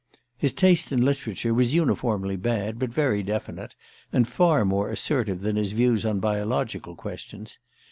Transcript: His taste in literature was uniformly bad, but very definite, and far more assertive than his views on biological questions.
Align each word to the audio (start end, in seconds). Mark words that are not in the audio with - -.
His 0.35 0.51
taste 0.51 0.91
in 0.91 0.99
literature 1.05 1.53
was 1.53 1.75
uniformly 1.75 2.35
bad, 2.35 2.79
but 2.79 2.89
very 2.89 3.21
definite, 3.21 3.75
and 4.11 4.27
far 4.27 4.65
more 4.65 4.89
assertive 4.89 5.41
than 5.41 5.57
his 5.57 5.73
views 5.73 6.07
on 6.07 6.19
biological 6.19 6.95
questions. 6.95 7.59